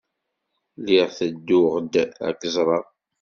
[0.81, 1.93] Lliɣ tedduɣ-d
[2.27, 2.85] ad k-ẓreɣ.